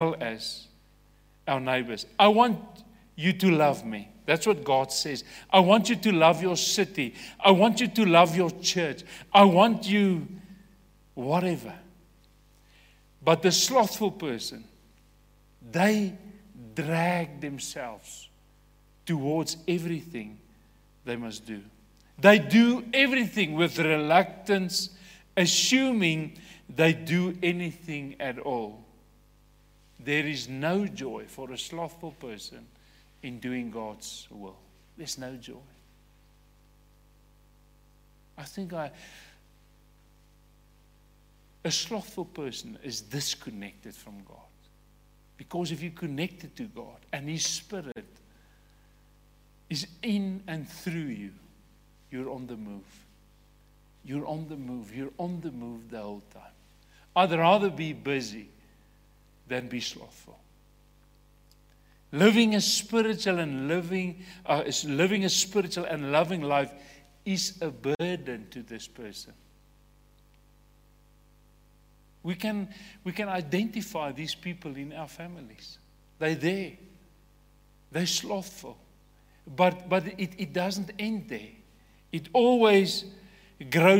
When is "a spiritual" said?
62.54-63.38, 65.24-65.84